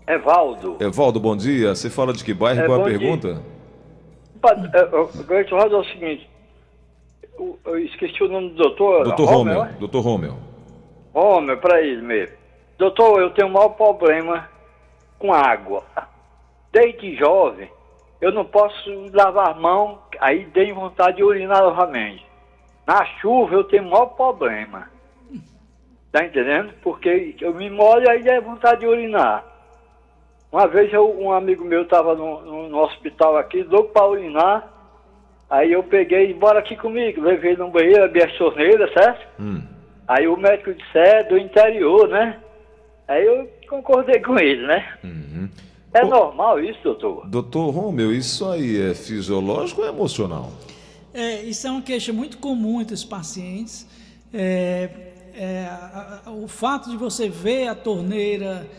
Evaldo. 0.07 0.77
Evaldo, 0.79 1.19
bom 1.19 1.35
dia. 1.35 1.75
Você 1.75 1.89
fala 1.89 2.13
de 2.13 2.23
que 2.23 2.33
bairro? 2.33 2.61
É, 2.61 2.65
Qual 2.65 2.81
a 2.81 2.83
pergunta? 2.83 3.41
Grande 5.27 5.51
Rosa 5.51 5.75
é 5.75 5.77
o 5.77 5.83
seguinte, 5.83 6.29
eu, 7.37 7.59
eu, 7.65 7.79
esqueci 7.79 8.23
o 8.23 8.27
nome 8.27 8.49
do 8.49 8.55
doutor. 8.55 9.03
Doutor 9.03 9.25
Romeu. 9.25 9.63
É? 9.63 9.71
Doutor 9.73 10.01
Romeu. 10.01 10.37
Romeu, 11.13 11.57
para 11.57 11.81
ele 11.81 12.01
mesmo. 12.01 12.35
Doutor, 12.77 13.21
eu 13.21 13.29
tenho 13.31 13.47
um 13.47 13.51
maior 13.51 13.69
problema 13.69 14.49
com 15.19 15.31
água. 15.31 15.83
Desde 16.71 17.15
jovem, 17.15 17.69
eu 18.21 18.31
não 18.31 18.45
posso 18.45 18.89
lavar 19.13 19.59
mão, 19.59 19.99
aí 20.19 20.45
dei 20.45 20.71
vontade 20.71 21.17
de 21.17 21.23
urinar 21.23 21.61
novamente. 21.61 22.25
Na 22.87 23.05
chuva 23.19 23.55
eu 23.55 23.63
tenho 23.63 23.83
maior 23.83 24.07
problema. 24.07 24.89
Tá 26.11 26.25
entendendo? 26.25 26.73
Porque 26.81 27.35
eu 27.39 27.53
me 27.53 27.69
molho 27.69 28.05
e 28.05 28.09
aí 28.09 28.27
é 28.27 28.41
vontade 28.41 28.81
de 28.81 28.87
urinar. 28.87 29.45
Uma 30.51 30.67
vez 30.67 30.91
eu, 30.91 31.17
um 31.17 31.31
amigo 31.31 31.63
meu 31.63 31.83
estava 31.83 32.13
no, 32.13 32.41
no, 32.41 32.69
no, 32.69 32.77
hospital 32.79 33.37
aqui, 33.37 33.63
louco 33.63 33.93
para 33.93 34.07
urinar. 34.07 34.67
Aí 35.49 35.71
eu 35.71 35.81
peguei, 35.83 36.33
bora 36.33 36.59
aqui 36.59 36.75
comigo, 36.75 37.21
levei 37.21 37.55
no 37.55 37.69
banheiro, 37.69 38.03
abri 38.03 38.21
a 38.21 38.37
torneira, 38.37 38.91
certo? 38.93 39.25
Hum. 39.39 39.63
Aí 40.07 40.27
o 40.27 40.35
médico 40.35 40.73
disse, 40.73 40.97
é 40.97 41.23
do 41.23 41.37
interior, 41.37 42.09
né? 42.09 42.37
Aí 43.07 43.25
eu 43.25 43.49
concordei 43.69 44.19
com 44.21 44.37
ele, 44.37 44.67
né? 44.67 44.93
Uhum. 45.03 45.49
É 45.93 46.05
normal 46.05 46.59
isso, 46.63 46.79
doutor? 46.83 47.27
Doutor 47.27 47.69
Romeu, 47.71 48.13
isso 48.13 48.49
aí 48.49 48.79
é 48.79 48.93
fisiológico 48.93 49.81
ou 49.81 49.87
é 49.87 49.89
emocional? 49.89 50.51
É, 51.13 51.41
isso 51.43 51.67
é 51.67 51.71
uma 51.71 51.81
queixa 51.81 52.13
muito 52.13 52.37
comum 52.37 52.79
entre 52.79 52.93
os 52.93 53.03
pacientes. 53.03 53.85
É, 54.33 54.89
é, 55.35 55.65
a, 55.69 56.21
a, 56.27 56.31
o 56.31 56.47
fato 56.47 56.89
de 56.89 56.95
você 56.95 57.27
ver 57.27 57.67
a 57.67 57.75
torneira 57.75 58.69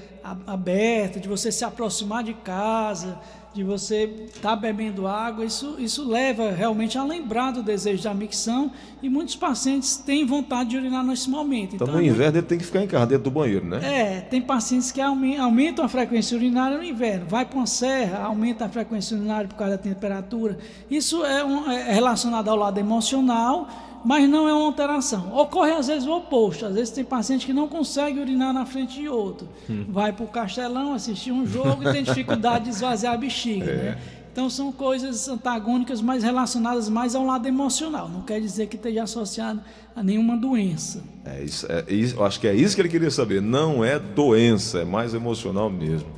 aberta, 0.47 1.19
de 1.19 1.29
você 1.29 1.51
se 1.51 1.65
aproximar 1.65 2.23
de 2.23 2.35
casa, 2.35 3.19
de 3.55 3.63
você 3.63 4.05
estar 4.29 4.51
tá 4.51 4.57
bebendo 4.57 5.07
água, 5.07 5.45
isso, 5.45 5.77
isso 5.79 6.09
leva 6.09 6.51
realmente 6.51 6.97
a 6.97 7.05
lembrar 7.05 7.51
do 7.51 7.63
desejo 7.63 8.03
da 8.03 8.15
micção 8.15 8.73
e 9.03 9.09
muitos 9.11 9.37
pacientes 9.37 9.97
têm 9.97 10.25
vontade 10.25 10.71
de 10.71 10.77
urinar 10.79 11.05
nesse 11.05 11.29
momento. 11.29 11.75
Então, 11.75 11.87
então 11.87 12.01
no 12.01 12.03
é 12.03 12.07
inverno 12.09 12.39
ele 12.39 12.47
tem 12.47 12.59
que 12.59 12.65
ficar 12.65 12.83
em 12.83 12.87
casa 12.87 13.07
dentro 13.07 13.25
do 13.25 13.31
banheiro, 13.31 13.67
né? 13.67 13.81
É, 13.83 14.21
tem 14.23 14.41
pacientes 14.41 14.91
que 14.91 15.01
aumentam 15.01 15.85
a 15.85 15.89
frequência 15.89 16.37
urinária 16.37 16.79
no 16.79 16.85
inverno, 16.85 17.27
vai 17.29 17.45
para 17.45 17.57
uma 17.57 17.67
serra, 17.67 18.25
aumenta 18.25 18.65
a 18.65 18.69
frequência 18.69 19.17
urinária 19.17 19.47
por 19.49 19.57
causa 19.57 19.77
da 19.77 19.83
temperatura. 19.83 20.59
Isso 20.91 21.25
é, 21.25 21.45
um, 21.45 21.71
é 21.71 21.93
relacionado 21.93 22.49
ao 22.49 22.57
lado 22.57 22.79
emocional 22.79 23.69
mas 24.05 24.29
não 24.29 24.49
é 24.49 24.53
uma 24.53 24.67
alteração. 24.67 25.37
Ocorre 25.37 25.73
às 25.73 25.87
vezes 25.87 26.07
o 26.07 26.17
oposto. 26.17 26.67
Às 26.67 26.75
vezes 26.75 26.91
tem 26.91 27.05
paciente 27.05 27.47
que 27.47 27.53
não 27.53 27.69
consegue 27.69 28.19
urinar 28.21 28.53
na 28.53 28.67
frente 28.67 29.01
de 29.01 29.09
outro. 29.09 29.49
Hum. 29.69 29.87
Vai 29.89 30.13
para 30.13 30.25
o 30.25 30.29
castelão 30.29 30.93
assistir 30.93 31.33
um 31.33 31.47
jogo 31.47 31.89
e 31.89 31.93
tem 31.93 32.03
dificuldade 32.03 32.65
de 32.65 32.71
esvaziar 32.71 33.15
a 33.15 33.17
bexiga. 33.17 33.71
É. 33.71 33.77
Né? 33.77 33.99
Então 34.33 34.49
são 34.49 34.73
coisas 34.73 35.29
antagônicas, 35.29 36.01
mas 36.01 36.25
relacionadas 36.25 36.89
mais 36.89 37.15
ao 37.15 37.25
lado 37.25 37.47
emocional. 37.47 38.09
Não 38.09 38.23
quer 38.23 38.41
dizer 38.41 38.67
que 38.67 38.77
esteja 38.77 39.03
associado 39.03 39.61
a 39.95 40.03
nenhuma 40.03 40.39
doença. 40.39 41.05
É 41.23 41.43
isso, 41.43 41.67
é 41.71 41.85
isso, 41.93 42.17
eu 42.17 42.25
acho 42.25 42.41
que 42.41 42.49
é 42.49 42.55
isso 42.55 42.75
que 42.75 42.81
ele 42.81 42.89
queria 42.89 43.11
saber. 43.11 43.43
Não 43.43 43.85
é 43.85 43.99
doença, 43.99 44.81
é 44.81 44.85
mais 44.87 45.13
emocional 45.13 45.69
mesmo. 45.69 46.09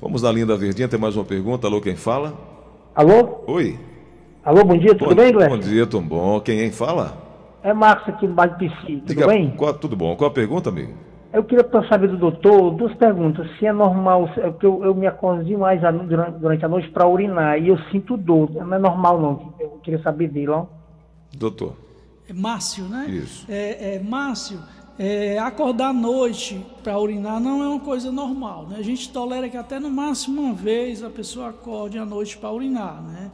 Vamos 0.00 0.22
na 0.22 0.30
linha 0.30 0.46
da 0.46 0.54
Verdinha, 0.54 0.86
tem 0.86 1.00
mais 1.00 1.16
uma 1.16 1.24
pergunta. 1.24 1.66
Alô, 1.66 1.80
quem 1.80 1.96
fala? 1.96 2.38
Alô? 2.94 3.40
Oi. 3.48 3.76
Alô, 4.44 4.62
bom 4.62 4.78
dia, 4.78 4.94
tudo 4.94 5.08
bom, 5.08 5.16
bem, 5.16 5.32
Glenn? 5.32 5.48
Bom 5.48 5.58
dia, 5.58 5.84
tudo 5.84 6.06
bom. 6.06 6.40
Quem 6.40 6.70
fala? 6.70 7.23
É 7.64 7.72
Marcos 7.72 8.14
aqui 8.14 8.26
no 8.26 8.34
bairro 8.34 8.58
Pici, 8.58 8.74
tudo 8.98 9.06
Diga, 9.06 9.26
bem? 9.26 9.50
Qual, 9.56 9.72
tudo 9.72 9.96
bom. 9.96 10.14
Qual 10.14 10.30
a 10.30 10.32
pergunta, 10.32 10.68
amigo? 10.68 10.92
Eu 11.32 11.42
queria 11.42 11.66
saber 11.88 12.08
do 12.08 12.18
doutor 12.18 12.72
duas 12.72 12.94
perguntas. 12.96 13.48
Se 13.58 13.66
é 13.66 13.72
normal, 13.72 14.28
é 14.36 14.50
porque 14.50 14.66
eu, 14.66 14.84
eu 14.84 14.94
me 14.94 15.06
acordo 15.06 15.42
demais 15.42 15.80
durante, 15.80 16.38
durante 16.38 16.64
a 16.64 16.68
noite 16.68 16.90
para 16.90 17.08
urinar 17.08 17.58
e 17.58 17.68
eu 17.68 17.78
sinto 17.90 18.18
dor. 18.18 18.50
Não 18.52 18.74
é 18.74 18.78
normal, 18.78 19.18
não. 19.18 19.54
Eu 19.58 19.80
queria 19.82 20.00
saber 20.02 20.28
dele, 20.28 20.50
ó. 20.50 20.66
Doutor. 21.34 21.74
É 22.28 22.34
Márcio, 22.34 22.84
né? 22.84 23.06
Isso. 23.08 23.46
É, 23.48 23.94
é 23.94 23.98
Márcio, 23.98 24.60
é, 24.98 25.38
acordar 25.38 25.88
à 25.88 25.92
noite 25.92 26.64
para 26.82 26.98
urinar 26.98 27.40
não 27.40 27.64
é 27.64 27.68
uma 27.68 27.80
coisa 27.80 28.12
normal. 28.12 28.66
Né? 28.68 28.76
A 28.78 28.82
gente 28.82 29.10
tolera 29.10 29.48
que 29.48 29.56
até 29.56 29.80
no 29.80 29.90
máximo 29.90 30.42
uma 30.42 30.54
vez 30.54 31.02
a 31.02 31.08
pessoa 31.08 31.48
acorde 31.48 31.96
à 31.98 32.04
noite 32.04 32.36
para 32.36 32.52
urinar. 32.52 33.02
Né? 33.02 33.30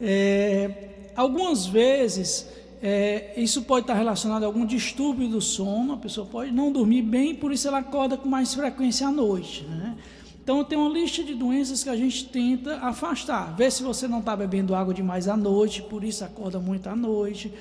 É, 0.00 1.10
algumas 1.16 1.66
vezes 1.66 2.59
é, 2.82 3.34
isso 3.36 3.62
pode 3.62 3.84
estar 3.84 3.94
relacionado 3.94 4.42
a 4.42 4.46
algum 4.46 4.64
distúrbio 4.64 5.28
do 5.28 5.40
sono, 5.40 5.92
a 5.92 5.96
pessoa 5.96 6.26
pode 6.26 6.50
não 6.50 6.72
dormir 6.72 7.02
bem, 7.02 7.34
por 7.34 7.52
isso 7.52 7.68
ela 7.68 7.78
acorda 7.78 8.16
com 8.16 8.28
mais 8.28 8.54
frequência 8.54 9.06
à 9.06 9.10
noite. 9.10 9.64
Né? 9.64 9.96
Então 10.42 10.64
tem 10.64 10.78
uma 10.78 10.88
lista 10.88 11.22
de 11.22 11.34
doenças 11.34 11.84
que 11.84 11.90
a 11.90 11.96
gente 11.96 12.24
tenta 12.26 12.76
afastar. 12.78 13.54
Ver 13.54 13.70
se 13.70 13.82
você 13.82 14.08
não 14.08 14.20
está 14.20 14.34
bebendo 14.34 14.74
água 14.74 14.94
demais 14.94 15.28
à 15.28 15.36
noite, 15.36 15.82
por 15.82 16.02
isso 16.02 16.24
acorda 16.24 16.58
muito 16.58 16.88
à 16.88 16.96
noite. 16.96 17.52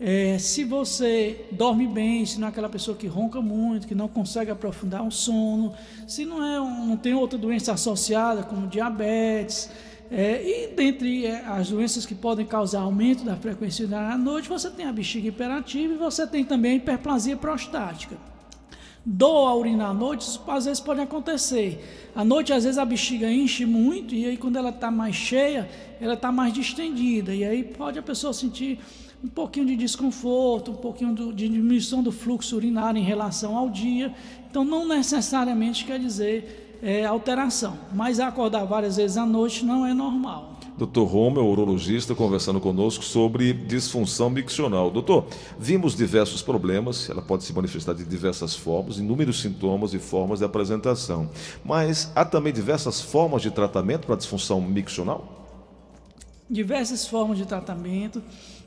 É, 0.00 0.38
se 0.38 0.62
você 0.62 1.46
dorme 1.50 1.88
bem, 1.88 2.24
se 2.24 2.38
não 2.38 2.46
é 2.46 2.50
aquela 2.50 2.68
pessoa 2.68 2.96
que 2.96 3.08
ronca 3.08 3.40
muito, 3.40 3.88
que 3.88 3.96
não 3.96 4.06
consegue 4.06 4.48
aprofundar 4.48 5.04
o 5.04 5.10
sono, 5.10 5.74
se 6.06 6.24
não 6.24 6.44
é 6.44 6.58
não 6.58 6.96
tem 6.96 7.14
outra 7.14 7.36
doença 7.36 7.72
associada 7.72 8.44
como 8.44 8.68
diabetes, 8.68 9.68
é, 10.10 10.42
e 10.42 10.74
dentre 10.74 11.26
é, 11.26 11.44
as 11.44 11.70
doenças 11.70 12.06
que 12.06 12.14
podem 12.14 12.46
causar 12.46 12.80
aumento 12.80 13.24
da 13.24 13.36
frequência 13.36 13.84
urinária 13.84 14.14
à 14.14 14.18
noite, 14.18 14.48
você 14.48 14.70
tem 14.70 14.86
a 14.86 14.92
bexiga 14.92 15.28
hiperativa 15.28 15.92
e 15.92 15.96
você 15.96 16.26
tem 16.26 16.44
também 16.44 16.72
a 16.72 16.74
hiperplasia 16.76 17.36
prostática. 17.36 18.16
Dor 19.04 19.48
ao 19.48 19.60
urinar 19.60 19.90
à 19.90 19.94
noite, 19.94 20.22
isso 20.22 20.42
às 20.48 20.64
vezes 20.64 20.80
pode 20.80 21.00
acontecer. 21.00 22.10
À 22.14 22.24
noite, 22.24 22.52
às 22.52 22.64
vezes, 22.64 22.78
a 22.78 22.84
bexiga 22.84 23.30
enche 23.30 23.64
muito 23.64 24.14
e 24.14 24.26
aí, 24.26 24.36
quando 24.36 24.56
ela 24.56 24.70
está 24.70 24.90
mais 24.90 25.14
cheia, 25.14 25.68
ela 26.00 26.14
está 26.14 26.32
mais 26.32 26.52
distendida. 26.52 27.34
E 27.34 27.44
aí 27.44 27.62
pode 27.62 27.98
a 27.98 28.02
pessoa 28.02 28.32
sentir 28.32 28.78
um 29.22 29.28
pouquinho 29.28 29.66
de 29.66 29.76
desconforto, 29.76 30.72
um 30.72 30.76
pouquinho 30.76 31.14
de 31.32 31.48
diminuição 31.48 32.02
do 32.02 32.12
fluxo 32.12 32.56
urinário 32.56 32.98
em 32.98 33.04
relação 33.04 33.56
ao 33.56 33.68
dia. 33.68 34.14
Então, 34.50 34.64
não 34.64 34.86
necessariamente 34.86 35.84
quer 35.84 35.98
dizer 35.98 36.67
é, 36.82 37.04
alteração, 37.04 37.78
mas 37.92 38.20
acordar 38.20 38.64
várias 38.64 38.96
vezes 38.96 39.16
à 39.16 39.26
noite 39.26 39.64
não 39.64 39.86
é 39.86 39.92
normal. 39.92 40.58
Dr. 40.78 41.00
Romeu, 41.00 41.44
urologista, 41.44 42.14
conversando 42.14 42.60
conosco 42.60 43.04
sobre 43.04 43.52
disfunção 43.52 44.30
miccional. 44.30 44.92
Doutor, 44.92 45.26
vimos 45.58 45.96
diversos 45.96 46.40
problemas, 46.40 47.10
ela 47.10 47.20
pode 47.20 47.42
se 47.42 47.52
manifestar 47.52 47.94
de 47.94 48.04
diversas 48.04 48.54
formas, 48.54 48.98
inúmeros 48.98 49.40
sintomas 49.40 49.92
e 49.92 49.98
formas 49.98 50.38
de 50.38 50.44
apresentação. 50.44 51.28
Mas 51.64 52.12
há 52.14 52.24
também 52.24 52.52
diversas 52.52 53.00
formas 53.00 53.42
de 53.42 53.50
tratamento 53.50 54.06
para 54.06 54.14
a 54.14 54.18
disfunção 54.18 54.60
miccional? 54.60 55.48
Diversas 56.48 57.08
formas 57.08 57.38
de 57.38 57.44
tratamento. 57.44 58.22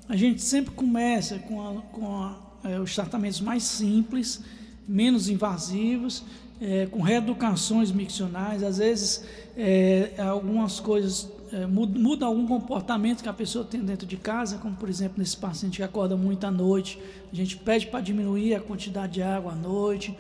A 0.10 0.18
gente 0.18 0.42
sempre 0.42 0.74
começa 0.76 1.40
com, 1.40 1.62
a, 1.62 1.82
com 1.94 2.14
a, 2.14 2.36
é, 2.66 2.78
os 2.78 2.94
tratamentos 2.94 3.40
mais 3.40 3.64
simples, 3.64 4.42
menos 4.88 5.30
invasivos, 5.30 6.24
é, 6.62 6.86
com 6.86 7.02
reeducações 7.02 7.92
miccionais, 7.92 8.62
às 8.62 8.78
vezes 8.78 9.24
é, 9.58 10.14
algumas 10.18 10.80
coisas 10.80 11.28
é, 11.52 11.66
mudam 11.66 12.28
algum 12.28 12.48
comportamento 12.48 13.24
que 13.24 13.30
a 13.30 13.34
pessoa 13.34 13.66
tem 13.66 13.84
dentro 13.84 14.06
de 14.06 14.16
casa, 14.16 14.58
como 14.58 14.76
por 14.76 14.88
exemplo 14.88 15.16
nesse 15.18 15.36
paciente 15.36 15.78
que 15.78 15.84
acorda 15.84 16.16
muito 16.16 16.46
à 16.46 16.52
noite, 16.52 17.00
a 17.32 17.36
gente 17.36 17.58
pede 17.58 17.88
para 17.88 18.00
diminuir 18.00 18.56
a 18.56 18.60
quantidade 18.60 19.14
de 19.14 19.24
água 19.24 19.54
à 19.54 19.56
noite, 19.56 20.16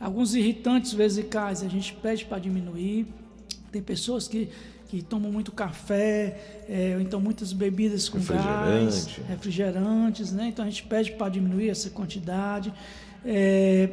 alguns 0.00 0.34
irritantes 0.34 0.92
vesicais 0.92 1.62
a 1.62 1.68
gente 1.68 1.92
pede 1.94 2.24
para 2.24 2.38
diminuir, 2.38 3.06
tem 3.70 3.82
pessoas 3.82 4.26
que 4.26 4.48
que 4.92 5.00
tomam 5.00 5.32
muito 5.32 5.50
café, 5.50 6.64
é, 6.68 6.92
ou 6.96 7.00
então 7.00 7.18
muitas 7.18 7.50
bebidas 7.54 8.10
com 8.10 8.20
gás, 8.20 9.06
refrigerantes, 9.26 10.32
né? 10.32 10.48
Então 10.48 10.62
a 10.62 10.68
gente 10.68 10.82
pede 10.82 11.12
para 11.12 11.30
diminuir 11.30 11.70
essa 11.70 11.88
quantidade. 11.88 12.70
É, 13.24 13.88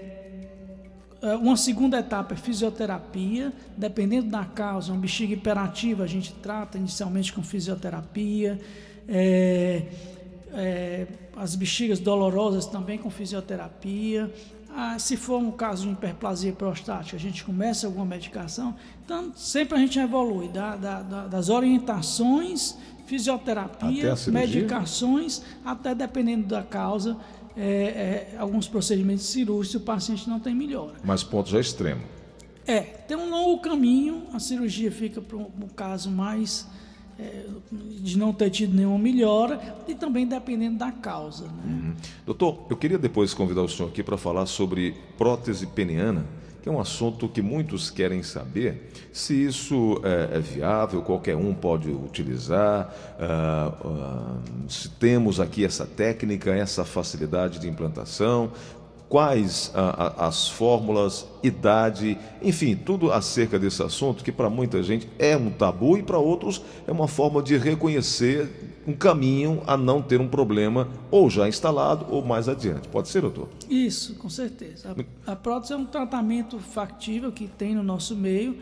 é, 1.21 1.35
uma 1.37 1.55
segunda 1.55 1.97
etapa 1.97 2.33
é 2.33 2.37
fisioterapia, 2.37 3.53
dependendo 3.77 4.27
da 4.27 4.43
causa, 4.43 4.91
uma 4.91 4.99
bexiga 4.99 5.33
hiperativa 5.33 6.03
a 6.03 6.07
gente 6.07 6.33
trata 6.33 6.77
inicialmente 6.77 7.31
com 7.31 7.41
fisioterapia, 7.41 8.59
é, 9.07 9.83
é, 10.51 11.07
as 11.37 11.55
bexigas 11.55 11.99
dolorosas 11.99 12.65
também 12.65 12.97
com 12.97 13.09
fisioterapia. 13.09 14.29
Ah, 14.75 14.97
se 14.99 15.17
for 15.17 15.39
um 15.39 15.51
caso 15.51 15.88
de 15.88 15.93
hiperplasia 15.93 16.53
prostática, 16.53 17.17
a 17.17 17.19
gente 17.19 17.43
começa 17.43 17.88
alguma 17.88 18.05
medicação. 18.05 18.75
Então, 19.03 19.31
sempre 19.35 19.77
a 19.77 19.81
gente 19.81 19.97
evolui 19.99 20.47
da, 20.47 20.75
da, 20.75 21.01
da, 21.01 21.27
das 21.27 21.49
orientações, 21.49 22.77
fisioterapia, 23.05 24.13
medicações, 24.31 25.41
até 25.65 25.95
dependendo 25.95 26.47
da 26.47 26.61
causa, 26.61 27.17
é, 27.57 28.31
é, 28.33 28.35
alguns 28.38 28.67
procedimentos 28.67 29.25
cirúrgicos 29.25 29.81
o 29.81 29.83
paciente 29.83 30.29
não 30.29 30.39
tem 30.39 30.55
melhora. 30.55 30.93
Mas 31.03 31.23
ponto 31.23 31.49
já 31.49 31.59
extremo. 31.59 32.01
É, 32.65 32.81
tem 32.81 33.17
um 33.17 33.29
longo 33.29 33.59
caminho, 33.61 34.27
a 34.31 34.39
cirurgia 34.39 34.91
fica 34.91 35.19
para 35.19 35.35
um, 35.35 35.49
um 35.61 35.67
caso 35.67 36.11
mais 36.11 36.67
de 37.71 38.17
não 38.17 38.33
ter 38.33 38.49
tido 38.49 38.75
nenhuma 38.75 38.97
melhora 38.97 39.59
e 39.88 39.93
também 39.93 40.25
dependendo 40.25 40.77
da 40.77 40.91
causa. 40.91 41.45
Né? 41.45 41.63
Uhum. 41.65 41.95
Doutor, 42.25 42.65
eu 42.69 42.77
queria 42.77 42.97
depois 42.97 43.33
convidar 43.33 43.61
o 43.61 43.69
senhor 43.69 43.89
aqui 43.89 44.01
para 44.01 44.17
falar 44.17 44.45
sobre 44.45 44.95
prótese 45.17 45.67
peniana 45.67 46.25
que 46.61 46.67
é 46.67 46.71
um 46.71 46.79
assunto 46.79 47.27
que 47.27 47.41
muitos 47.41 47.89
querem 47.89 48.21
saber 48.21 48.91
se 49.13 49.33
isso 49.33 50.01
é, 50.03 50.38
é 50.38 50.39
viável, 50.39 51.01
qualquer 51.01 51.35
um 51.35 51.53
pode 51.53 51.89
utilizar, 51.89 52.93
uh, 53.17 53.88
uh, 53.88 54.69
se 54.69 54.89
temos 54.89 55.39
aqui 55.39 55.63
essa 55.63 55.85
técnica, 55.85 56.53
essa 56.53 56.83
facilidade 56.83 57.59
de 57.59 57.67
implantação, 57.67 58.51
quais 59.09 59.71
a, 59.73 60.23
a, 60.23 60.27
as 60.27 60.47
fórmulas, 60.47 61.25
idade, 61.41 62.17
enfim, 62.41 62.75
tudo 62.75 63.11
acerca 63.11 63.57
desse 63.57 63.81
assunto 63.81 64.23
que 64.23 64.31
para 64.31 64.49
muita 64.49 64.83
gente 64.83 65.09
é 65.17 65.35
um 65.35 65.49
tabu 65.49 65.97
e 65.97 66.03
para 66.03 66.19
outros 66.19 66.61
é 66.87 66.91
uma 66.91 67.07
forma 67.07 67.41
de 67.41 67.57
reconhecer 67.57 68.47
um 68.87 68.93
caminho 68.93 69.61
a 69.65 69.75
não 69.75 70.01
ter 70.01 70.21
um 70.21 70.27
problema 70.27 70.87
ou 71.09 71.29
já 71.29 71.47
instalado 71.47 72.05
ou 72.09 72.23
mais 72.23 72.47
adiante. 72.47 72.87
Pode 72.87 73.09
ser, 73.09 73.21
doutor? 73.21 73.49
Isso, 73.67 74.13
com 74.15 74.29
certeza. 74.29 74.95
A, 75.25 75.31
a 75.31 75.35
prótese 75.35 75.73
é 75.73 75.75
um 75.75 75.85
tratamento 75.85 76.59
factível 76.59 77.31
que 77.31 77.47
tem 77.47 77.73
no 77.73 77.83
nosso 77.83 78.15
meio. 78.15 78.57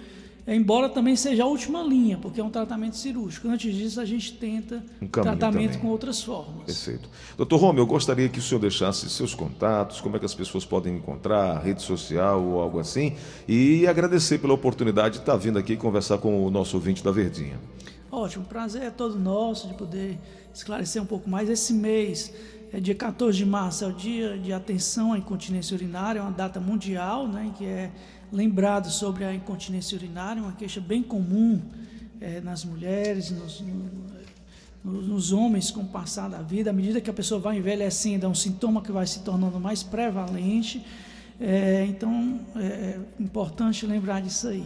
Embora 0.55 0.87
também 0.87 1.15
seja 1.15 1.43
a 1.43 1.45
última 1.45 1.83
linha, 1.83 2.17
porque 2.17 2.39
é 2.39 2.43
um 2.43 2.49
tratamento 2.49 2.95
cirúrgico. 2.95 3.47
Antes 3.49 3.75
disso, 3.75 3.99
a 3.99 4.05
gente 4.05 4.33
tenta 4.33 4.83
Um 5.01 5.07
tratamento 5.07 5.39
também. 5.39 5.79
com 5.79 5.87
outras 5.87 6.23
formas. 6.23 6.65
Perfeito. 6.65 7.09
Doutor 7.35 7.57
Romeu, 7.57 7.83
eu 7.83 7.87
gostaria 7.87 8.29
que 8.29 8.39
o 8.39 8.41
senhor 8.41 8.59
deixasse 8.59 9.09
seus 9.09 9.35
contatos, 9.35 9.99
como 9.99 10.15
é 10.15 10.19
que 10.19 10.25
as 10.25 10.33
pessoas 10.33 10.63
podem 10.63 10.95
encontrar, 10.95 11.59
rede 11.61 11.81
social 11.81 12.41
ou 12.41 12.61
algo 12.61 12.79
assim, 12.79 13.15
e 13.47 13.85
agradecer 13.87 14.37
pela 14.39 14.53
oportunidade 14.53 15.15
de 15.15 15.19
estar 15.19 15.35
vindo 15.35 15.59
aqui 15.59 15.75
conversar 15.75 16.17
com 16.19 16.45
o 16.45 16.49
nosso 16.49 16.77
ouvinte 16.77 17.03
da 17.03 17.11
Verdinha. 17.11 17.59
Ótimo, 18.09 18.45
prazer 18.45 18.83
é 18.83 18.89
todo 18.89 19.19
nosso 19.19 19.67
de 19.67 19.73
poder 19.73 20.17
esclarecer 20.53 21.01
um 21.01 21.05
pouco 21.05 21.29
mais. 21.29 21.49
Esse 21.49 21.73
mês, 21.73 22.33
é 22.71 22.79
dia 22.79 22.95
14 22.95 23.37
de 23.37 23.45
março, 23.45 23.83
é 23.83 23.87
o 23.87 23.93
dia 23.93 24.37
de 24.37 24.51
atenção 24.53 25.13
à 25.13 25.17
incontinência 25.17 25.75
urinária, 25.75 26.19
é 26.19 26.21
uma 26.21 26.31
data 26.31 26.59
mundial, 26.59 27.27
né, 27.27 27.51
que 27.57 27.65
é 27.65 27.91
lembrado 28.31 28.89
sobre 28.89 29.23
a 29.25 29.33
incontinência 29.33 29.95
urinária, 29.97 30.41
uma 30.41 30.53
queixa 30.53 30.81
bem 30.81 31.01
comum 31.03 31.61
eh, 32.19 32.41
nas 32.41 32.65
mulheres, 32.65 33.31
nos, 33.31 33.61
no- 33.61 33.89
no- 34.83 35.01
nos 35.01 35.31
homens 35.31 35.69
com 35.71 35.81
o 35.81 35.85
passar 35.87 36.29
da 36.29 36.41
vida. 36.41 36.69
À 36.69 36.73
medida 36.73 36.99
que 37.01 37.09
a 37.09 37.13
pessoa 37.13 37.39
vai 37.39 37.57
envelhecendo, 37.57 38.25
é 38.25 38.29
um 38.29 38.35
sintoma 38.35 38.81
que 38.81 38.91
vai 38.91 39.05
se 39.05 39.19
tornando 39.21 39.59
mais 39.59 39.83
prevalente. 39.83 40.83
É, 41.39 41.85
então, 41.87 42.39
é, 42.55 42.59
é 42.59 42.99
importante 43.19 43.85
lembrar 43.85 44.21
disso 44.21 44.47
aí. 44.47 44.65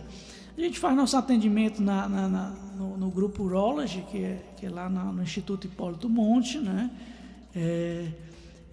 A 0.58 0.62
gente 0.62 0.80
faz 0.80 0.96
nosso 0.96 1.18
atendimento 1.18 1.82
na- 1.82 2.08
na- 2.08 2.28
na- 2.30 2.54
no, 2.78 2.98
no 2.98 3.10
grupo 3.10 3.44
Urology, 3.44 4.04
que 4.10 4.18
é, 4.24 4.42
que 4.58 4.66
é 4.66 4.70
lá 4.70 4.90
no 4.90 5.22
Instituto 5.22 5.66
Hipólito 5.68 6.08
Monte, 6.10 6.60
né? 6.60 6.90
É, 7.56 8.08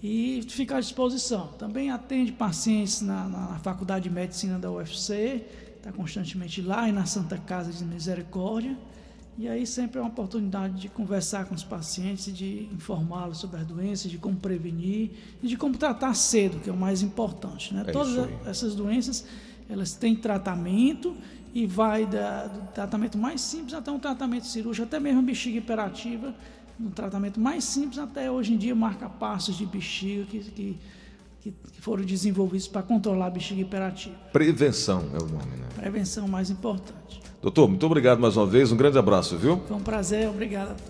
e 0.02 0.40
fica 0.48 0.76
à 0.76 0.80
disposição. 0.80 1.48
Também 1.58 1.90
atende 1.90 2.32
pacientes 2.32 3.00
na, 3.00 3.28
na 3.28 3.58
Faculdade 3.58 4.04
de 4.04 4.10
Medicina 4.14 4.58
da 4.58 4.70
UFC, 4.70 5.44
está 5.76 5.90
constantemente 5.92 6.62
lá 6.62 6.88
e 6.88 6.92
na 6.92 7.04
Santa 7.06 7.36
Casa 7.38 7.72
de 7.72 7.84
Misericórdia. 7.84 8.76
E 9.36 9.48
aí 9.48 9.64
sempre 9.66 9.98
é 9.98 10.02
uma 10.02 10.10
oportunidade 10.10 10.80
de 10.80 10.88
conversar 10.88 11.44
com 11.46 11.54
os 11.54 11.62
pacientes, 11.62 12.36
de 12.36 12.68
informá-los 12.72 13.38
sobre 13.38 13.60
as 13.60 13.66
doenças, 13.66 14.10
de 14.10 14.18
como 14.18 14.36
prevenir 14.36 15.10
e 15.40 15.46
de 15.46 15.56
como 15.56 15.76
tratar 15.78 16.12
cedo, 16.14 16.58
que 16.58 16.68
é 16.68 16.72
o 16.72 16.76
mais 16.76 17.02
importante. 17.02 17.72
Né? 17.72 17.84
É 17.86 17.92
Todas 17.92 18.28
essas 18.46 18.74
doenças, 18.74 19.24
elas 19.68 19.92
têm 19.94 20.16
tratamento 20.16 21.16
e 21.54 21.66
vai 21.66 22.04
da- 22.04 22.46
do 22.48 22.72
tratamento 22.72 23.16
mais 23.16 23.40
simples 23.40 23.74
até 23.74 23.92
um 23.92 23.98
tratamento 24.00 24.46
cirúrgico, 24.46 24.86
até 24.86 24.98
mesmo 24.98 25.22
bexiga 25.22 25.58
hiperativa, 25.58 26.34
no 26.78 26.90
tratamento 26.90 27.40
mais 27.40 27.64
simples 27.64 27.98
até 27.98 28.30
hoje 28.30 28.52
em 28.54 28.56
dia 28.56 28.74
marca-passos 28.74 29.56
de 29.56 29.66
bexiga 29.66 30.24
que, 30.26 30.38
que, 30.40 30.78
que- 31.40 31.54
que 31.72 31.80
foram 31.80 32.04
desenvolvidos 32.04 32.68
para 32.68 32.82
controlar 32.82 33.26
a 33.26 33.30
bexiga 33.30 33.60
hiperativa. 33.60 34.14
Prevenção 34.32 35.00
é 35.14 35.22
o 35.22 35.26
nome, 35.26 35.56
né? 35.56 35.66
Prevenção 35.76 36.28
mais 36.28 36.50
importante. 36.50 37.20
Doutor, 37.40 37.68
muito 37.68 37.86
obrigado 37.86 38.18
mais 38.18 38.36
uma 38.36 38.46
vez, 38.46 38.72
um 38.72 38.76
grande 38.76 38.98
abraço, 38.98 39.36
viu? 39.38 39.60
Foi 39.66 39.76
um 39.76 39.80
prazer, 39.80 40.28
obrigado 40.28 40.70
a 40.70 40.74
todos. 40.74 40.84